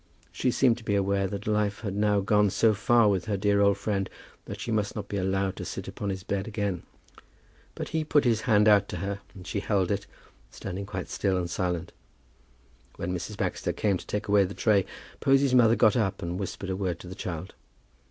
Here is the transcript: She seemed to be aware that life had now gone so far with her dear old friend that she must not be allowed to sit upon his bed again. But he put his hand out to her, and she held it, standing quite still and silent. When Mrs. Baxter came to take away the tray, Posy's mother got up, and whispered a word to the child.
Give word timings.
She 0.31 0.49
seemed 0.49 0.79
to 0.79 0.83
be 0.83 0.95
aware 0.95 1.27
that 1.27 1.45
life 1.45 1.81
had 1.81 1.95
now 1.95 2.21
gone 2.21 2.49
so 2.49 2.73
far 2.73 3.07
with 3.07 3.25
her 3.25 3.37
dear 3.37 3.61
old 3.61 3.77
friend 3.77 4.09
that 4.45 4.59
she 4.59 4.71
must 4.71 4.95
not 4.95 5.07
be 5.07 5.17
allowed 5.17 5.55
to 5.57 5.63
sit 5.63 5.87
upon 5.87 6.09
his 6.09 6.23
bed 6.23 6.47
again. 6.47 6.81
But 7.75 7.89
he 7.89 8.03
put 8.03 8.23
his 8.25 8.41
hand 8.41 8.67
out 8.67 8.87
to 8.89 8.97
her, 8.97 9.19
and 9.35 9.45
she 9.45 9.59
held 9.59 9.91
it, 9.91 10.07
standing 10.49 10.87
quite 10.87 11.07
still 11.07 11.37
and 11.37 11.47
silent. 11.51 11.91
When 12.95 13.13
Mrs. 13.13 13.37
Baxter 13.37 13.73
came 13.73 13.97
to 13.97 14.07
take 14.07 14.27
away 14.27 14.43
the 14.43 14.55
tray, 14.55 14.87
Posy's 15.19 15.53
mother 15.53 15.75
got 15.75 15.95
up, 15.95 16.23
and 16.23 16.39
whispered 16.39 16.71
a 16.71 16.75
word 16.75 16.99
to 17.01 17.07
the 17.07 17.13
child. 17.13 17.53